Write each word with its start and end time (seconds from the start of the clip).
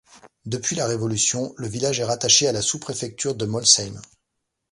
Depuis 0.47 0.75
la 0.75 0.87
Révolution, 0.87 1.53
le 1.57 1.67
village 1.67 1.99
est 1.99 2.03
rattaché 2.05 2.47
à 2.47 2.51
la 2.51 2.63
sous-préfecture 2.63 3.35
de 3.35 3.45
Molsheim. 3.45 4.01